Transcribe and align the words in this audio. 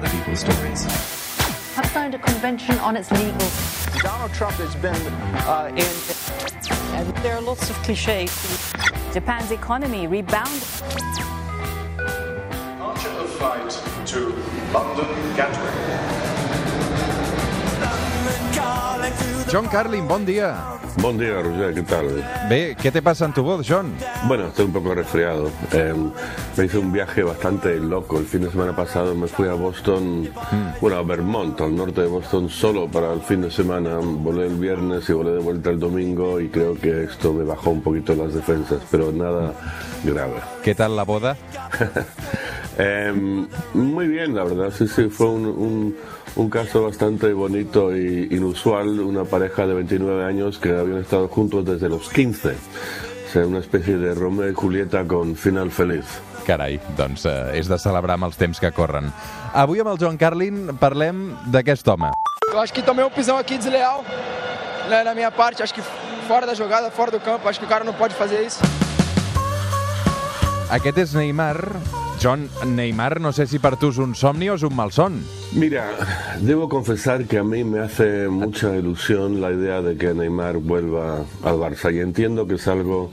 other 0.00 0.16
people's 0.16 0.40
stories. 0.40 0.84
have 1.74 1.86
signed 1.86 2.14
a 2.14 2.18
convention 2.18 2.76
on 2.78 2.96
its 2.96 3.10
legal. 3.12 3.48
Donald 4.02 4.32
Trump 4.32 4.56
has 4.56 4.74
been 4.76 4.96
uh, 5.44 5.68
in. 5.76 5.94
And 6.96 7.06
there 7.18 7.36
are 7.36 7.40
lots 7.42 7.68
of 7.68 7.76
cliches. 7.82 8.32
Japan's 9.12 9.50
economy 9.50 10.06
rebounded. 10.06 10.62
Departure 11.98 13.10
of 13.10 13.30
flight 13.36 13.70
to 14.06 14.18
London 14.72 15.36
Gatwick. 15.36 15.74
John 19.50 19.68
Carlin, 19.68 20.06
bon 20.06 20.24
dia. 20.24 20.79
Buen 20.96 21.18
día, 21.18 21.40
Roger, 21.40 21.72
¿qué 21.72 21.82
tal? 21.82 22.06
Bé, 22.50 22.74
què 22.76 22.90
te 22.92 23.00
passa 23.00 23.24
en 23.24 23.32
tu 23.32 23.42
voz, 23.44 23.64
John? 23.66 23.94
Bueno, 24.26 24.48
estoy 24.48 24.66
un 24.66 24.72
poco 24.72 24.94
resfriado. 24.94 25.50
Eh, 25.72 25.94
me 26.56 26.64
hice 26.64 26.78
un 26.78 26.92
viaje 26.92 27.22
bastante 27.22 27.76
loco. 27.78 28.18
El 28.18 28.26
fin 28.26 28.42
de 28.42 28.50
semana 28.50 28.74
pasado 28.74 29.14
me 29.14 29.28
fui 29.28 29.48
a 29.48 29.54
Boston, 29.54 30.28
bueno, 30.80 30.96
a 30.96 31.02
Vermont, 31.02 31.58
al 31.60 31.74
norte 31.74 32.02
de 32.02 32.08
Boston, 32.08 32.50
solo 32.50 32.88
para 32.88 33.12
el 33.12 33.20
fin 33.20 33.40
de 33.40 33.50
semana. 33.50 33.98
Volé 34.02 34.46
el 34.46 34.56
viernes 34.56 35.08
y 35.08 35.12
volé 35.12 35.32
de 35.32 35.38
vuelta 35.38 35.70
el 35.70 35.78
domingo 35.78 36.40
y 36.40 36.48
creo 36.48 36.74
que 36.74 37.04
esto 37.04 37.32
me 37.32 37.44
bajó 37.44 37.70
un 37.70 37.82
poquito 37.82 38.14
las 38.14 38.34
defensas, 38.34 38.80
pero 38.90 39.12
nada 39.12 39.54
grave. 40.04 40.40
Què 40.64 40.74
tal 40.74 40.96
la 40.96 41.04
boda? 41.04 41.36
Eh, 42.78 43.12
muy 43.74 44.08
bien, 44.08 44.34
la 44.34 44.44
verdad, 44.44 44.72
sí, 44.76 44.86
sí, 44.88 45.08
fue 45.10 45.26
un, 45.26 45.46
un- 45.46 45.96
un 46.36 46.48
caso 46.50 46.84
bastante 46.84 47.32
bonito 47.32 47.92
e 47.92 48.28
inusual, 48.30 49.00
una 49.00 49.24
pareja 49.24 49.66
de 49.66 49.74
29 49.74 50.24
años 50.24 50.58
que 50.58 50.70
habían 50.70 50.98
estado 51.00 51.28
juntos 51.28 51.64
desde 51.64 51.88
los 51.88 52.08
15. 52.08 52.50
O 52.50 53.32
sea, 53.32 53.46
una 53.46 53.58
especie 53.58 53.96
de 53.96 54.14
Romeo 54.14 54.48
y 54.50 54.54
Julieta 54.54 55.04
con 55.06 55.36
final 55.36 55.70
feliz. 55.70 56.04
Carai, 56.46 56.80
doncs 56.96 57.26
eh, 57.28 57.58
és 57.60 57.68
de 57.68 57.76
celebrar 57.78 58.16
amb 58.16 58.24
els 58.30 58.36
temps 58.40 58.58
que 58.58 58.70
corren. 58.72 59.10
Avui 59.54 59.78
amb 59.82 59.90
el 59.92 59.98
John 60.00 60.16
Carlin 60.16 60.70
parlem 60.80 61.34
d'aquest 61.52 61.86
home. 61.86 62.08
Eu 62.52 62.58
acho 62.58 62.72
que 62.72 62.82
tomei 62.82 63.04
um 63.04 63.10
pisão 63.10 63.36
aqui 63.36 63.58
desleal 63.58 64.02
né, 64.88 65.04
na 65.04 65.14
minha 65.14 65.30
parte. 65.30 65.62
Acho 65.62 65.74
que 65.74 65.82
fora 66.26 66.46
da 66.46 66.54
jogada, 66.54 66.90
fora 66.90 67.10
do 67.10 67.20
campo, 67.20 67.46
acho 67.48 67.60
que 67.60 67.66
o 67.66 67.68
cara 67.68 67.84
não 67.84 67.92
pode 67.92 68.14
fazer 68.14 68.42
isso. 68.42 68.58
Aquest 70.70 70.98
és 70.98 71.14
Neymar. 71.14 71.58
John, 72.20 72.50
Neymar 72.66 73.18
no 73.20 73.32
sé 73.32 73.46
si 73.48 73.58
per 73.58 73.78
tu 73.80 73.88
és 73.88 73.98
un 74.02 74.10
somni 74.18 74.50
o 74.52 74.56
és 74.58 74.64
un 74.66 74.74
malson. 74.76 75.14
Mira, 75.56 75.86
debo 76.44 76.68
confesar 76.68 77.24
que 77.24 77.38
a 77.40 77.44
mí 77.44 77.64
me 77.64 77.80
hace 77.80 78.28
mucha 78.28 78.76
ilusión 78.76 79.40
la 79.40 79.50
idea 79.52 79.80
de 79.80 79.96
que 79.96 80.12
Neymar 80.12 80.58
vuelva 80.58 81.24
al 81.42 81.56
Barça 81.56 81.94
y 81.94 82.00
entiendo 82.00 82.46
que 82.46 82.56
es 82.56 82.68
algo 82.68 83.10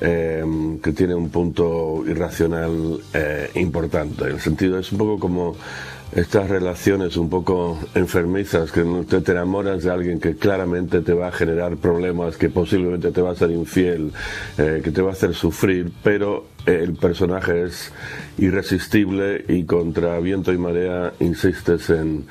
eh, 0.00 0.44
que 0.80 0.92
tiene 0.92 1.16
un 1.16 1.30
punto 1.30 2.04
irracional 2.06 3.00
eh, 3.12 3.50
importante. 3.56 4.24
En 4.24 4.36
el 4.36 4.40
sentido, 4.40 4.78
es 4.78 4.92
un 4.92 4.98
poco 4.98 5.18
como 5.18 5.56
estas 6.12 6.48
relaciones 6.48 7.16
un 7.16 7.28
poco 7.28 7.78
enfermizas, 7.94 8.72
que 8.72 8.82
te, 9.08 9.20
te 9.20 9.32
enamoras 9.32 9.82
de 9.84 9.90
alguien 9.90 10.18
que 10.20 10.36
claramente 10.36 11.00
te 11.02 11.12
va 11.12 11.28
a 11.28 11.32
generar 11.32 11.76
problemas, 11.76 12.36
que 12.36 12.48
posiblemente 12.48 13.10
te 13.12 13.20
va 13.20 13.32
a 13.32 13.34
ser 13.34 13.50
infiel, 13.50 14.12
eh, 14.56 14.80
que 14.82 14.90
te 14.90 15.02
va 15.02 15.10
a 15.10 15.12
hacer 15.12 15.34
sufrir, 15.34 15.92
pero 16.02 16.46
eh, 16.66 16.80
el 16.82 16.94
personaje 16.94 17.64
es 17.64 17.92
irresistible 18.38 19.44
y 19.48 19.64
contra 19.64 20.18
viento 20.20 20.52
y 20.52 20.58
marea 20.58 21.12
insistes 21.20 21.90
en, 21.90 22.24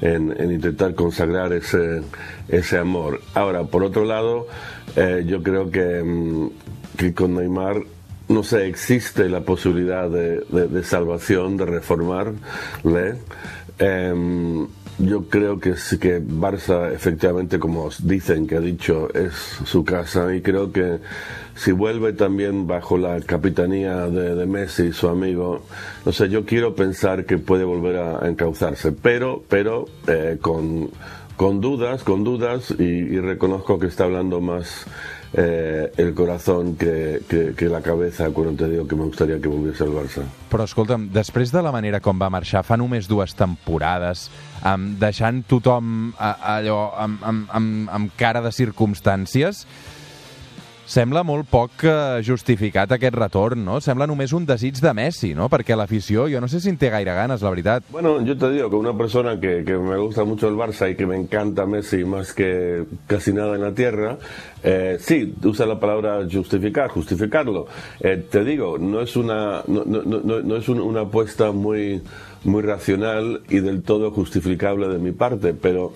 en- 0.00 0.34
en 0.38 0.50
intentar 0.52 0.94
consagrar 0.94 1.52
ese, 1.52 2.02
ese 2.48 2.78
amor. 2.78 3.20
Ahora, 3.34 3.64
por 3.64 3.84
otro 3.84 4.04
lado, 4.04 4.48
eh, 4.96 5.24
yo 5.26 5.42
creo 5.42 5.70
que, 5.70 6.02
mm, 6.02 6.50
que 6.96 7.14
con 7.14 7.34
Neymar 7.36 7.82
no 8.30 8.44
sé, 8.44 8.68
existe 8.68 9.28
la 9.28 9.40
posibilidad 9.40 10.08
de, 10.08 10.40
de- 10.48 10.84
salvación, 10.84 11.56
de 11.56 11.66
reformarle. 11.66 13.16
Em, 13.78 14.68
yo 14.98 15.28
creo 15.28 15.58
que 15.58 15.76
sí 15.76 15.98
que 15.98 16.22
Barça, 16.22 16.92
efectivamente, 16.92 17.58
como 17.58 17.88
dicen 18.04 18.46
que 18.46 18.56
ha 18.56 18.60
dicho, 18.60 19.12
es 19.14 19.32
su 19.64 19.84
casa 19.84 20.32
y 20.32 20.42
creo 20.42 20.70
que 20.70 20.98
si 21.56 21.72
vuelve 21.72 22.12
también 22.12 22.68
bajo 22.68 22.98
la 22.98 23.20
capitanía 23.20 24.06
de, 24.06 24.46
Messi, 24.46 24.92
su 24.92 25.08
amigo, 25.08 25.62
no 26.06 26.12
sé, 26.12 26.28
yo 26.28 26.44
quiero 26.44 26.76
pensar 26.76 27.24
que 27.24 27.38
puede 27.38 27.64
volver 27.64 27.96
a, 27.96 28.28
encauzarse, 28.28 28.92
pero, 28.92 29.42
pero 29.48 29.86
eh, 30.06 30.38
con, 30.40 30.90
con 31.36 31.60
dudas, 31.60 32.04
con 32.04 32.22
dudas 32.22 32.72
y 32.78 33.18
reconozco 33.18 33.78
que 33.80 33.88
está 33.88 34.04
hablando 34.04 34.40
más 34.40 34.86
eh, 35.32 35.92
el 35.96 36.14
corazón 36.14 36.76
que, 36.76 37.22
que, 37.28 37.54
que 37.54 37.68
la 37.68 37.80
cabeza 37.80 38.30
cuando 38.30 38.64
te 38.64 38.70
digo 38.70 38.86
que 38.86 38.96
me 38.96 39.04
gustaría 39.04 39.40
que 39.40 39.48
volviese 39.48 39.84
al 39.84 39.94
Barça. 39.94 40.24
Però 40.50 40.66
escolta'm, 40.66 41.08
després 41.14 41.52
de 41.54 41.62
la 41.62 41.70
manera 41.70 42.00
com 42.02 42.18
va 42.18 42.30
marxar 42.32 42.64
fa 42.66 42.78
només 42.80 43.06
dues 43.06 43.36
temporades, 43.38 44.26
um, 44.66 44.90
deixant 44.98 45.44
tothom 45.46 46.10
a, 46.18 46.34
allò 46.56 46.80
amb, 46.98 47.22
amb, 47.22 47.54
amb, 47.54 47.94
amb 47.94 48.18
cara 48.18 48.42
de 48.42 48.50
circumstàncies, 48.50 49.62
sembla 50.90 51.22
molt 51.22 51.46
poc 51.46 51.84
eh, 51.86 52.18
justificat 52.26 52.90
aquest 52.96 53.14
retorn, 53.14 53.60
no? 53.64 53.76
Sembla 53.80 54.08
només 54.10 54.32
un 54.34 54.44
desig 54.48 54.80
de 54.82 54.90
Messi, 54.96 55.32
no? 55.38 55.46
Perquè 55.52 55.76
l'afició, 55.78 56.24
jo 56.32 56.40
no 56.42 56.48
sé 56.50 56.58
si 56.60 56.68
en 56.72 56.78
té 56.80 56.90
gaire 56.90 57.14
ganes, 57.14 57.44
la 57.46 57.52
veritat. 57.52 57.84
Bueno, 57.94 58.16
yo 58.26 58.36
te 58.36 58.50
digo 58.50 58.68
que 58.70 58.76
una 58.76 58.96
persona 58.98 59.38
que, 59.38 59.62
que 59.64 59.76
me 59.78 59.96
gusta 59.98 60.24
mucho 60.24 60.48
el 60.48 60.56
Barça 60.58 60.90
y 60.90 60.96
que 60.96 61.06
me 61.06 61.16
encanta 61.16 61.64
Messi 61.66 62.04
más 62.04 62.32
que 62.34 62.84
casi 63.06 63.32
nada 63.32 63.54
en 63.54 63.62
la 63.62 63.72
tierra, 63.72 64.18
eh, 64.64 64.96
sí, 65.00 65.32
usa 65.44 65.64
la 65.66 65.78
palabra 65.78 66.20
justificar, 66.30 66.88
justificarlo. 66.90 67.66
Eh, 68.00 68.26
te 68.28 68.42
digo, 68.44 68.76
no 68.78 69.00
es 69.00 69.14
una, 69.16 69.62
no, 69.68 69.84
no- 69.84 70.02
no- 70.02 70.40
no 70.42 70.56
es 70.56 70.68
un- 70.68 70.80
una 70.80 71.02
apuesta 71.02 71.52
muy, 71.52 72.02
muy 72.42 72.62
racional 72.62 73.42
y 73.48 73.60
del 73.60 73.82
todo 73.82 74.10
justificable 74.10 74.88
de 74.88 74.98
mi 74.98 75.12
parte, 75.12 75.54
pero 75.54 75.92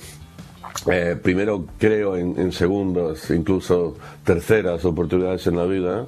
eh, 0.90 1.16
primero 1.20 1.64
creo 1.78 2.16
en, 2.16 2.38
en 2.38 2.52
segundas, 2.52 3.30
incluso 3.30 3.96
terceras 4.24 4.84
oportunidades 4.84 5.46
en 5.46 5.56
la 5.56 5.64
vida. 5.64 6.06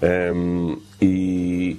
eh, 0.00 0.76
y, 1.00 1.78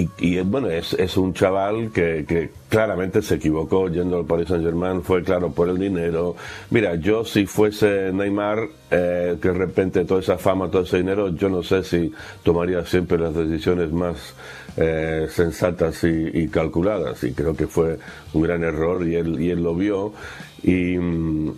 y- 0.00 0.10
y, 0.18 0.40
bueno, 0.40 0.68
es, 0.68 0.92
es 0.94 1.16
un 1.16 1.32
chaval 1.32 1.90
que, 1.92 2.24
que 2.28 2.50
claramente 2.68 3.22
se 3.22 3.36
equivocó 3.36 3.88
yendo 3.88 4.18
al 4.18 4.26
Paris 4.26 4.48
Saint 4.48 4.64
Germain, 4.64 5.02
fue 5.02 5.22
claro 5.22 5.50
por 5.50 5.68
el 5.68 5.78
dinero. 5.78 6.36
Mira, 6.70 6.94
yo 6.96 7.24
si 7.24 7.46
fuese 7.46 8.12
Neymar, 8.12 8.68
eh, 8.90 9.36
que 9.40 9.48
de 9.48 9.54
repente 9.54 10.04
toda 10.04 10.20
esa 10.20 10.36
fama, 10.38 10.70
todo 10.70 10.82
ese 10.82 10.98
dinero, 10.98 11.28
yo 11.34 11.48
no 11.48 11.62
sé 11.62 11.82
si 11.82 12.12
tomaría 12.42 12.84
siempre 12.84 13.18
las 13.18 13.34
decisiones 13.34 13.90
más 13.92 14.34
eh, 14.76 15.26
sensatas 15.30 16.04
y, 16.04 16.48
calculadas. 16.48 17.24
Y 17.24 17.32
creo 17.32 17.56
que 17.56 17.66
fue 17.66 17.98
un 18.34 18.42
gran 18.42 18.62
error 18.64 19.06
y 19.06 19.14
él, 19.16 19.40
y 19.40 19.50
él 19.50 19.62
lo 19.62 19.74
vio. 19.74 20.12
Y, 20.62 20.98
mm, 20.98 21.52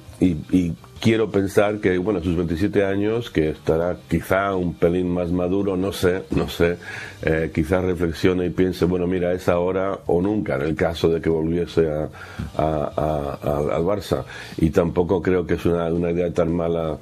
quiero 1.00 1.31
pensar 1.31 1.78
que, 1.78 1.97
bueno, 1.98 2.20
a 2.20 2.22
sus 2.22 2.36
27 2.36 2.84
años, 2.84 3.31
que 3.31 3.50
estará 3.50 3.97
quizá 4.09 4.54
un 4.54 4.75
pelín 4.75 5.09
más 5.10 5.31
maduro, 5.31 5.76
no 5.76 5.92
sé, 5.92 6.25
no 6.31 6.48
sé, 6.48 6.76
eh, 7.22 7.50
quizás 7.54 7.84
reflexione 7.84 8.47
y 8.47 8.50
piense, 8.50 8.84
bueno, 8.84 9.06
mira, 9.06 9.32
es 9.32 9.48
ahora 9.48 9.98
o 10.06 10.20
nunca, 10.20 10.56
en 10.56 10.62
el 10.62 10.75
caso 10.75 11.09
de 11.09 11.20
que 11.20 11.31
volviese 11.31 11.88
a, 11.91 12.09
al 12.56 13.82
Barça. 13.84 14.25
Y 14.59 14.70
tampoco 14.70 15.22
creo 15.22 15.47
que 15.47 15.54
es 15.54 15.64
una 15.66 16.10
idea 16.10 16.32
tan 16.32 16.54
mala 16.54 16.98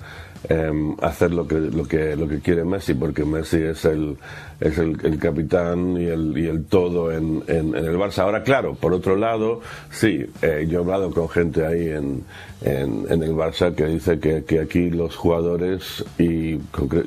em, 0.49 0.95
hacer 1.03 1.33
lo 1.33 1.47
que, 1.47 1.57
lo, 1.57 1.85
que, 1.85 2.17
lo 2.17 2.29
que 2.29 2.41
quiere 2.41 2.65
Messi, 2.65 2.95
porque 2.95 3.25
Messi 3.25 3.59
es 3.63 3.85
el, 3.85 4.17
es 4.61 4.79
el, 4.79 5.19
capitán 5.19 5.97
y 6.01 6.05
el, 6.07 6.37
y 6.39 6.47
el 6.47 6.65
todo 6.67 7.11
en, 7.13 7.43
en- 7.49 7.75
en 7.75 7.85
el 7.85 7.97
Barça. 7.97 8.21
Ahora, 8.21 8.43
claro, 8.43 8.75
por 8.75 8.93
otro 8.95 9.17
lado, 9.17 9.61
sí, 9.91 10.27
eh, 10.43 10.67
yo 10.69 10.79
he 10.79 10.83
hablado 10.83 11.11
con 11.11 11.29
gente 11.29 11.65
ahí 11.67 11.89
en, 11.89 12.25
en, 12.63 13.07
en 13.11 13.23
el 13.23 13.33
Barça 13.33 13.75
que 13.75 13.87
dice 13.87 14.19
que, 14.19 14.45
que 14.45 14.61
aquí 14.61 14.91
los 14.91 15.17
jugadores 15.17 16.05
y 16.19 16.59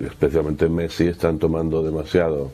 especialmente 0.05 0.67
Messi 0.69 1.07
están 1.07 1.39
tomando 1.39 1.81
demasiado 1.83 2.51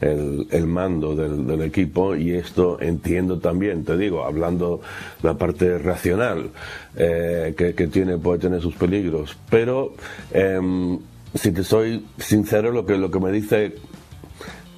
el, 0.00 0.66
mando 0.66 1.14
del, 1.14 1.60
equipo 1.62 2.16
y 2.16 2.32
esto 2.32 2.80
entiendo 2.80 3.38
también, 3.38 3.84
te 3.84 3.96
digo, 3.96 4.24
hablando 4.24 4.80
la 5.22 5.34
parte 5.34 5.78
racional 5.78 6.50
eh, 6.96 7.54
que, 7.56 7.86
tiene, 7.88 8.16
puede 8.18 8.38
tener 8.38 8.60
sus 8.60 8.74
peligros, 8.74 9.36
pero 9.50 9.94
em, 10.32 10.98
si 11.34 11.52
te 11.52 11.64
soy 11.64 12.04
sincero, 12.18 12.70
lo 12.70 12.86
que, 12.86 12.96
lo 12.96 13.10
que 13.10 13.20
me 13.20 13.30
dice 13.30 13.74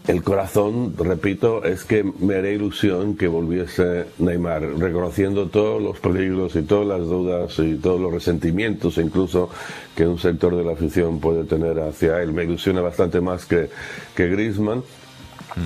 el 0.08 0.24
corazón, 0.24 0.94
repito, 0.98 1.62
es 1.62 1.84
que 1.84 2.02
me 2.02 2.34
haría 2.34 2.50
ilusión 2.50 3.16
que 3.16 3.28
volviese 3.28 4.06
Neymar, 4.18 4.62
reconociendo 4.78 5.46
todos 5.46 5.80
los 5.80 6.00
peligros 6.00 6.56
y 6.56 6.62
todas 6.62 6.88
las 6.88 7.06
dudas 7.06 7.56
y 7.60 7.76
todos 7.76 8.00
los 8.00 8.12
resentimientos 8.12 8.98
incluso 8.98 9.48
que 9.94 10.04
un 10.04 10.18
sector 10.18 10.56
de 10.56 10.64
la 10.64 10.72
afición 10.72 11.20
puede 11.20 11.44
tener 11.44 11.78
hacia 11.78 12.20
él. 12.20 12.32
Me 12.32 12.42
ilusiona 12.42 12.80
bastante 12.80 13.20
más 13.20 13.46
que, 13.46 13.70
que 14.16 14.26
Griezmann 14.26 14.82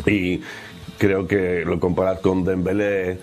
y 0.07 0.41
creo 0.99 1.27
que 1.27 1.65
lo 1.65 1.79
comparas 1.81 2.21
con 2.21 2.45
Dembélé. 2.45 3.19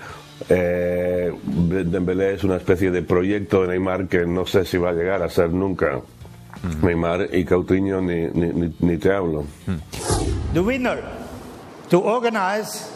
Eh, 0.49 1.31
Dembélé 1.43 2.33
es 2.33 2.43
una 2.43 2.57
especie 2.57 2.91
de 2.91 3.01
proyecto 3.01 3.61
de 3.61 3.69
Neymar 3.69 4.07
que 4.07 4.25
no 4.25 4.45
sé 4.45 4.65
si 4.65 4.77
va 4.77 4.89
a 4.89 4.93
llegar 4.93 5.21
a 5.21 5.29
ser 5.29 5.49
nunca. 5.49 6.01
Neymar 6.81 7.27
y 7.33 7.43
Coutinho 7.45 7.99
ni, 8.01 8.27
ni, 8.27 8.47
ni- 8.53 8.75
ni 8.79 8.97
te 8.97 9.11
hablo. 9.11 9.45
the 10.53 10.59
winner 10.61 11.03
to 11.89 11.99
organize 11.99 12.89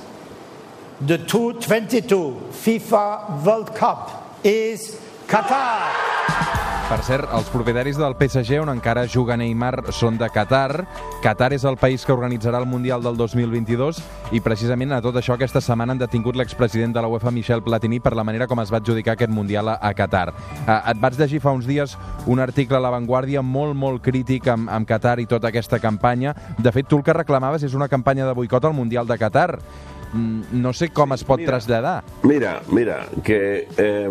the 1.05 1.17
2022 1.17 2.35
FIFA 2.51 3.43
World 3.45 3.75
Cup 3.75 4.37
is 4.43 4.97
Qatar. 5.27 6.06
Per 6.87 7.01
cert, 7.03 7.27
els 7.35 7.49
propietaris 7.51 7.97
del 7.99 8.13
PSG, 8.15 8.61
on 8.63 8.69
encara 8.71 9.01
juga 9.11 9.35
Neymar, 9.35 9.89
són 9.91 10.15
de 10.15 10.29
Qatar. 10.31 10.85
Qatar 11.19 11.49
és 11.51 11.65
el 11.67 11.75
país 11.75 12.05
que 12.07 12.13
organitzarà 12.15 12.61
el 12.61 12.67
Mundial 12.71 13.03
del 13.03 13.17
2022 13.19 13.99
i 14.31 14.39
precisament 14.39 14.95
a 14.95 15.01
tot 15.03 15.19
això 15.19 15.35
aquesta 15.35 15.59
setmana 15.59 15.91
han 15.91 15.99
detingut 15.99 16.39
l'expresident 16.39 16.95
de 16.95 17.03
la 17.03 17.09
UEFA, 17.11 17.33
Michel 17.35 17.59
Platini, 17.65 17.99
per 17.99 18.13
la 18.15 18.23
manera 18.23 18.47
com 18.47 18.63
es 18.63 18.71
va 18.71 18.79
adjudicar 18.79 19.17
aquest 19.17 19.35
Mundial 19.35 19.73
a, 19.73 19.91
Qatar. 19.99 20.31
Eh, 20.63 20.79
et 20.93 21.03
vaig 21.03 21.19
llegir 21.19 21.43
fa 21.43 21.51
uns 21.51 21.67
dies 21.67 21.97
un 22.25 22.39
article 22.39 22.79
a 22.79 22.83
La 22.85 22.93
Vanguardia 22.95 23.43
molt, 23.43 23.75
molt 23.75 23.99
crític 24.07 24.47
amb, 24.47 24.71
amb 24.71 24.87
Qatar 24.87 25.17
i 25.19 25.27
tota 25.27 25.51
aquesta 25.51 25.81
campanya. 25.83 26.37
De 26.55 26.71
fet, 26.71 26.87
tu 26.87 27.01
el 27.01 27.03
que 27.03 27.19
reclamaves 27.19 27.67
és 27.67 27.75
una 27.75 27.91
campanya 27.91 28.31
de 28.31 28.39
boicot 28.39 28.63
al 28.63 28.79
Mundial 28.79 29.11
de 29.11 29.19
Qatar. 29.19 29.57
Mm, 30.13 30.61
no 30.61 30.71
sé 30.73 30.89
com 30.89 31.13
es 31.13 31.23
pot 31.27 31.39
mira. 31.39 31.59
Mira, 32.23 32.61
mira, 32.71 33.07
que 33.23 33.67
eh, 33.77 34.09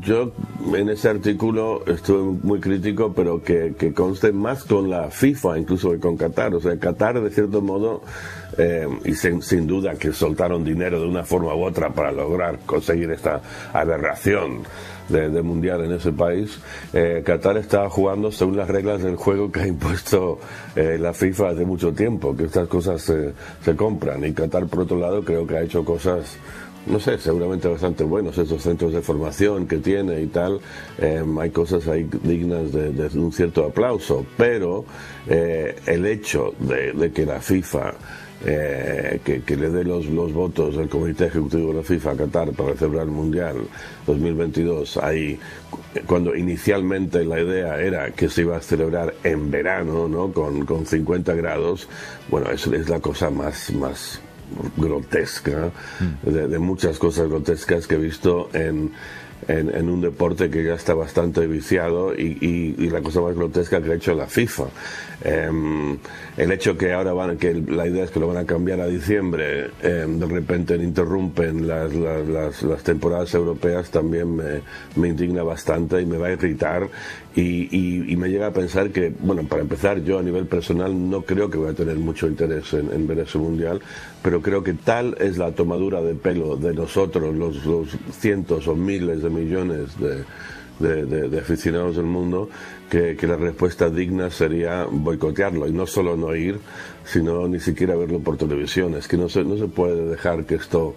yo 0.00 0.32
en 0.74 0.88
ese 0.90 1.08
artículo 1.08 1.84
estuve 1.86 2.38
muy 2.42 2.60
crítico, 2.60 3.12
pero 3.14 3.42
que, 3.42 3.74
que 3.78 3.92
conste 3.92 4.32
más 4.32 4.64
con 4.64 4.90
la 4.90 5.10
FIFA 5.10 5.58
incluso 5.58 5.90
que 5.90 5.98
con 5.98 6.16
Qatar. 6.16 6.54
O 6.54 6.60
sea, 6.60 6.78
Qatar 6.78 7.20
de 7.20 7.30
cierto 7.30 7.62
modo, 7.62 8.02
eh, 8.58 8.86
y 9.04 9.14
sin, 9.14 9.42
sin 9.42 9.66
duda 9.66 9.94
que 9.94 10.12
soltaron 10.12 10.64
dinero 10.64 11.00
de 11.00 11.06
una 11.06 11.24
forma 11.24 11.54
u 11.54 11.64
otra 11.64 11.90
para 11.90 12.12
lograr 12.12 12.58
conseguir 12.66 13.10
esta 13.10 13.40
aberración 13.72 14.62
de, 15.08 15.42
mundial 15.42 15.84
en 15.84 15.92
ese 15.92 16.12
país, 16.12 16.60
eh, 16.92 17.22
Qatar 17.24 17.56
está 17.56 17.88
jugando 17.90 18.30
según 18.30 18.56
las 18.56 18.68
reglas 18.68 19.02
del 19.02 19.16
juego 19.16 19.50
que 19.50 19.60
ha 19.60 19.66
impuesto 19.66 20.38
eh, 20.76 20.98
la 21.00 21.12
FIFA 21.12 21.50
hace 21.50 21.64
mucho 21.64 21.92
tiempo, 21.92 22.36
que 22.36 22.44
estas 22.44 22.68
cosas 22.68 23.02
se 23.02 23.76
compran. 23.76 24.24
Y 24.24 24.32
Qatar, 24.32 24.66
por 24.66 24.80
otro 24.80 24.98
lado, 24.98 25.24
creo 25.24 25.46
que 25.46 25.56
ha 25.56 25.62
hecho 25.62 25.84
cosas 25.84 26.38
no 26.90 27.00
sé, 27.00 27.18
seguramente 27.18 27.68
bastante 27.68 28.04
buenos 28.04 28.36
esos 28.36 28.62
centros 28.62 28.92
de 28.92 29.00
formación 29.00 29.66
que 29.66 29.78
tiene 29.78 30.20
y 30.20 30.26
tal. 30.26 30.60
Eh, 30.98 31.24
hay 31.40 31.50
cosas 31.50 31.86
ahí 31.88 32.08
dignas 32.22 32.72
de, 32.72 33.10
un 33.18 33.32
cierto 33.32 33.64
aplauso, 33.64 34.26
pero 34.36 34.84
eh, 35.28 35.76
el 35.86 36.06
hecho 36.06 36.54
de, 36.58 37.12
que 37.12 37.24
la 37.24 37.40
FIFA 37.40 37.94
eh, 38.44 39.20
que, 39.22 39.56
le 39.56 39.68
dé 39.68 39.84
los, 39.84 40.10
votos 40.32 40.76
del 40.76 40.88
Comité 40.88 41.26
Ejecutivo 41.26 41.68
de 41.68 41.78
la 41.78 41.82
FIFA 41.82 42.12
a 42.12 42.16
Qatar 42.16 42.52
para 42.52 42.74
celebrar 42.74 43.04
el 43.04 43.10
Mundial 43.10 43.56
2022, 44.06 44.96
ahí, 44.96 45.38
cuando 46.06 46.34
inicialmente 46.34 47.22
la 47.24 47.40
idea 47.40 47.80
era 47.80 48.10
que 48.12 48.30
se 48.30 48.40
iba 48.42 48.56
a 48.56 48.62
celebrar 48.62 49.14
en 49.24 49.50
verano, 49.50 50.08
¿no? 50.08 50.32
con, 50.32 50.64
con 50.64 50.86
50 50.86 51.34
grados, 51.34 51.86
bueno, 52.30 52.50
eso 52.50 52.72
es 52.74 52.88
la 52.88 53.00
cosa 53.00 53.28
más, 53.28 53.70
más 53.74 54.20
grotesca, 54.76 55.70
de, 56.22 56.48
de 56.48 56.58
muchas 56.58 56.98
cosas 56.98 57.28
grotescas 57.28 57.86
que 57.86 57.94
he 57.94 57.98
visto 57.98 58.48
en, 58.52 58.92
en, 59.48 59.74
en, 59.74 59.88
un 59.88 60.00
deporte 60.00 60.50
que 60.50 60.64
ya 60.64 60.74
está 60.74 60.94
bastante 60.94 61.46
viciado 61.46 62.14
y, 62.14 62.38
y, 62.40 62.74
y, 62.78 62.90
la 62.90 63.00
cosa 63.00 63.20
más 63.20 63.34
grotesca 63.34 63.82
que 63.82 63.92
ha 63.92 63.94
hecho 63.94 64.14
la 64.14 64.26
FIFA. 64.26 64.64
Eh, 65.22 65.98
el 66.36 66.52
hecho 66.52 66.78
que 66.78 66.92
ahora 66.92 67.12
van, 67.12 67.36
que 67.36 67.52
la 67.54 67.86
idea 67.86 68.04
es 68.04 68.10
que 68.10 68.20
lo 68.20 68.26
van 68.26 68.38
a 68.38 68.46
cambiar 68.46 68.80
a 68.80 68.86
diciembre, 68.86 69.70
eh, 69.82 70.06
de 70.08 70.26
repente 70.26 70.76
interrumpen 70.76 71.68
las, 71.68 71.92
las, 71.94 72.26
las, 72.26 72.62
las, 72.62 72.82
temporadas 72.82 73.34
europeas, 73.34 73.90
también 73.90 74.34
me, 74.34 74.62
me, 74.96 75.08
indigna 75.08 75.42
bastante 75.42 76.00
y 76.00 76.06
me 76.06 76.16
va 76.16 76.28
a 76.28 76.32
irritar 76.32 76.88
y, 77.34 78.10
y, 78.12 78.16
me 78.16 78.28
llega 78.28 78.48
a 78.48 78.52
pensar 78.52 78.90
que, 78.90 79.12
bueno, 79.20 79.44
para 79.44 79.62
empezar, 79.62 80.02
yo 80.02 80.18
a 80.18 80.22
nivel 80.22 80.46
personal 80.46 81.10
no 81.10 81.22
creo 81.22 81.48
que 81.48 81.58
voy 81.58 81.70
a 81.70 81.74
tener 81.74 81.96
mucho 81.96 82.26
interés 82.26 82.72
en, 82.72 82.92
en 82.92 83.06
ver 83.06 83.20
ese 83.20 83.38
mundial, 83.38 83.80
pero 84.22 84.42
creo 84.42 84.64
que 84.64 84.74
tal 84.74 85.16
es 85.20 85.38
la 85.38 85.52
tomadura 85.52 86.02
de 86.02 86.14
pelo 86.14 86.56
de 86.56 86.74
nosotros, 86.74 87.34
los, 87.34 87.64
los 87.64 87.88
cientos 88.18 88.66
o 88.66 88.74
miles 88.74 89.22
de 89.22 89.29
millones 89.30 89.90
de, 89.98 91.38
aficionados 91.38 91.96
del 91.96 92.06
mundo, 92.06 92.48
que, 92.88 93.16
la 93.22 93.36
respuesta 93.36 93.90
digna 93.90 94.30
sería 94.30 94.86
boicotearlo 94.90 95.68
y 95.68 95.72
no 95.72 95.86
solo 95.86 96.16
no 96.16 96.34
ir, 96.34 96.58
sino 97.04 97.46
ni 97.48 97.60
siquiera 97.60 97.94
verlo 97.96 98.20
por 98.20 98.36
televisión. 98.36 98.94
Es 98.94 99.08
que 99.08 99.16
no 99.16 99.28
se, 99.28 99.44
no 99.44 99.56
se 99.56 99.68
puede 99.68 100.06
dejar 100.06 100.44
que 100.44 100.56
esto 100.56 100.94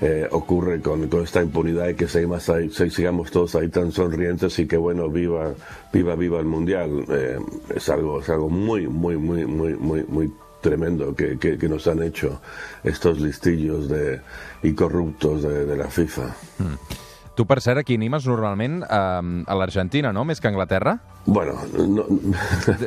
eh, 0.00 0.26
ocurre 0.30 0.80
con, 0.80 1.08
con, 1.08 1.22
esta 1.22 1.42
impunidad 1.42 1.88
y 1.88 1.94
que 1.94 2.08
sigamos, 2.08 2.48
ahí, 2.48 2.70
sigamos 2.70 3.30
todos 3.30 3.54
ahí 3.54 3.68
tan 3.68 3.92
sonrientes 3.92 4.58
y 4.58 4.66
que 4.66 4.76
bueno, 4.76 5.08
viva, 5.08 5.54
viva, 5.92 6.14
viva 6.14 6.40
el 6.40 6.46
mundial. 6.46 7.04
Eh, 7.08 7.38
es 7.74 7.88
algo, 7.88 8.20
es 8.20 8.28
algo 8.28 8.48
muy, 8.48 8.86
muy, 8.86 9.16
muy, 9.16 9.46
muy, 9.46 9.74
muy, 9.74 10.04
muy 10.04 10.32
tremendo 10.60 11.14
que, 11.14 11.38
que, 11.38 11.68
nos 11.68 11.86
han 11.86 12.02
hecho 12.02 12.40
estos 12.82 13.20
listillos 13.20 13.88
de, 13.88 14.20
y 14.62 14.72
corruptos 14.72 15.42
de, 15.42 15.66
de 15.66 15.76
la 15.76 15.88
FIFA. 15.88 16.34
Mm. 16.58 17.13
Tu, 17.34 17.46
per 17.50 17.60
cert, 17.60 17.80
aquí 17.82 17.96
animes 17.98 18.28
normalment 18.30 18.84
a, 18.86 19.18
a 19.18 19.58
l'Argentina, 19.58 20.12
¿no? 20.14 20.22
Més 20.24 20.40
que 20.40 20.46
a 20.46 20.52
Anglaterra? 20.52 21.00
Bueno, 21.26 21.54
no, 21.78 22.04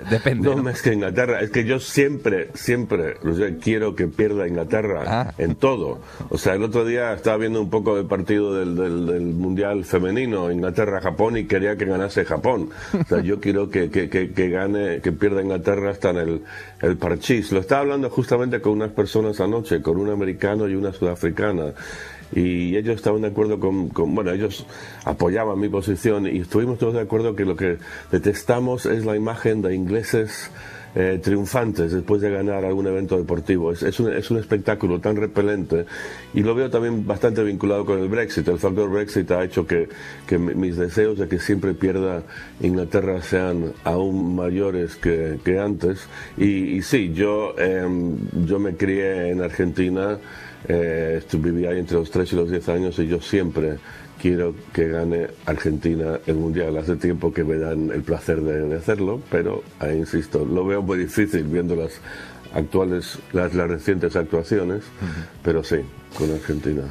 Depende. 0.10 0.48
No, 0.48 0.56
no, 0.56 0.64
más 0.64 0.82
que 0.82 0.94
Inglaterra. 0.94 1.42
Es 1.42 1.50
que 1.50 1.66
yo 1.66 1.80
siempre, 1.80 2.52
siempre, 2.54 3.16
o 3.26 3.34
sea, 3.34 3.58
quiero 3.58 3.96
que 3.96 4.08
pierda 4.08 4.48
Inglaterra 4.48 5.04
ah. 5.08 5.34
en 5.38 5.56
todo. 5.56 6.00
O 6.30 6.38
sea, 6.38 6.54
el 6.54 6.64
otro 6.64 6.86
día 6.86 7.14
estaba 7.14 7.38
viendo 7.38 7.60
un 7.60 7.70
poco 7.70 7.96
del 7.96 8.06
partido 8.06 8.54
del, 8.54 8.76
del, 8.76 9.06
del 9.08 9.22
Mundial 9.22 9.84
Femenino, 9.86 10.52
Inglaterra-Japón, 10.52 11.38
y 11.38 11.46
quería 11.46 11.76
que 11.76 11.86
ganase 11.86 12.26
Japón. 12.26 12.70
O 12.94 13.04
sea, 13.06 13.22
yo 13.22 13.40
quiero 13.40 13.70
que, 13.70 13.90
que, 13.90 14.10
que, 14.10 14.32
que 14.32 14.50
gane, 14.50 15.02
que 15.02 15.12
pierda 15.12 15.42
Inglaterra 15.42 15.92
hasta 15.92 16.12
en 16.12 16.18
el, 16.18 16.44
el 16.82 16.98
parchís. 16.98 17.52
Lo 17.52 17.60
estaba 17.60 17.82
hablando 17.82 18.10
justamente 18.10 18.62
con 18.62 18.74
unas 18.74 18.92
personas 18.92 19.42
anoche, 19.42 19.82
con 19.82 19.98
un 19.98 20.10
americano 20.10 20.68
y 20.68 20.76
una 20.76 20.94
sudafricana 20.94 21.74
y 22.34 22.76
ellos 22.76 22.96
estaban 22.96 23.22
de 23.22 23.28
acuerdo 23.28 23.60
con, 23.60 23.90
con, 23.90 24.14
bueno, 24.14 24.32
ellos 24.32 24.66
apoyaban 25.06 25.60
mi 25.60 25.70
posición 25.70 26.28
y 26.28 26.40
estuvimos 26.40 26.78
todos 26.78 26.94
de 26.94 27.02
acuerdo 27.02 27.36
que 27.36 27.46
lo 27.46 27.56
que 27.56 27.78
detestamos 28.12 28.86
es 28.86 29.06
la 29.06 29.16
imagen 29.16 29.62
de 29.62 29.76
ingleses 29.76 30.52
eh, 31.00 31.20
triunfantes 31.22 31.92
después 31.92 32.22
de 32.22 32.32
ganar 32.32 32.66
algún 32.66 32.88
evento 32.88 33.20
deportivo. 33.20 33.72
Es, 33.72 33.84
es, 33.84 34.00
un, 34.00 34.12
es, 34.12 34.32
un, 34.32 34.40
espectáculo 34.40 35.00
tan 35.00 35.16
repelente 35.16 35.86
y 36.34 36.42
lo 36.42 36.56
veo 36.56 36.72
también 36.72 37.06
bastante 37.06 37.44
vinculado 37.44 37.86
con 37.86 38.00
el 38.00 38.08
Brexit. 38.08 38.48
El 38.48 38.58
factor 38.58 38.90
Brexit 38.90 39.30
ha 39.30 39.44
hecho 39.44 39.68
que, 39.68 39.90
que 40.26 40.40
mis 40.40 40.76
deseos 40.76 41.20
de 41.20 41.28
que 41.28 41.38
siempre 41.38 41.76
pierda 41.76 42.24
Inglaterra 42.62 43.22
sean 43.22 43.74
aún 43.84 44.36
mayores 44.36 44.96
que, 44.96 45.40
que 45.46 45.60
antes. 45.60 46.08
Y, 46.36 46.78
y, 46.78 46.82
sí, 46.82 47.14
yo, 47.14 47.54
eh, 47.60 47.86
yo 48.48 48.58
me 48.58 48.76
crié 48.76 49.30
en 49.30 49.42
Argentina. 49.42 50.18
Eh, 50.68 51.22
viví 51.34 51.68
ahí 51.68 51.78
entre 51.78 51.98
los 51.98 52.10
3 52.10 52.34
y 52.34 52.36
los 52.36 52.50
10 52.50 52.70
años 52.70 52.98
y 52.98 53.08
yo 53.08 53.22
siempre 53.22 53.78
quiero 54.22 54.54
que 54.74 54.88
gane 54.88 55.28
Argentina 55.46 56.20
el 56.26 56.36
Mundial. 56.36 56.78
Hace 56.78 56.96
tiempo 56.96 57.34
que 57.34 57.44
me 57.44 57.58
dan 57.58 57.92
el 57.92 58.02
placer 58.02 58.42
de, 58.42 58.76
hacerlo, 58.76 59.22
pero 59.30 59.64
ahí 59.80 59.98
insisto, 59.98 60.46
lo 60.46 60.66
veo 60.66 60.82
muy 60.82 60.98
difícil 60.98 61.44
viendo 61.44 61.76
las 61.76 62.00
actuales, 62.54 63.20
las, 63.34 63.54
las 63.54 63.70
recientes 63.70 64.16
actuaciones, 64.16 64.84
uh 65.02 65.06
-huh. 65.06 65.26
pero 65.44 65.64
sí, 65.64 65.78
con 66.18 66.32
Argentina. 66.32 66.84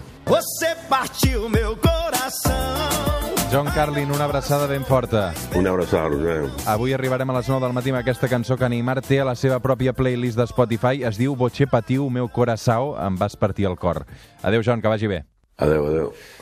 John 3.53 3.69
Carlin, 3.73 4.11
una 4.11 4.25
abraçada 4.25 4.67
ben 4.67 4.85
forta. 4.85 5.33
Una 5.55 5.71
abraçada, 5.71 6.09
Roger. 6.09 6.51
Avui 6.67 6.93
arribarem 6.93 7.31
a 7.31 7.37
les 7.39 7.49
9 7.49 7.63
del 7.63 7.73
matí 7.73 7.93
amb 7.93 8.01
aquesta 8.01 8.29
cançó 8.29 8.57
que 8.59 8.69
Neymar 8.69 9.01
té 9.07 9.21
a 9.21 9.25
la 9.25 9.37
seva 9.39 9.61
pròpia 9.63 9.95
playlist 9.95 10.37
de 10.37 10.47
Spotify. 10.51 11.05
Es 11.07 11.17
diu 11.17 11.37
Boche 11.37 11.69
Patiu, 11.71 12.11
meu 12.11 12.29
coração, 12.29 12.97
em 12.99 13.15
vas 13.17 13.37
partir 13.37 13.65
el 13.71 13.77
cor. 13.77 14.05
Adéu, 14.43 14.63
John, 14.67 14.83
que 14.83 14.89
vagi 14.89 15.07
bé. 15.07 15.25
Adéu, 15.57 15.87
adéu. 15.87 16.13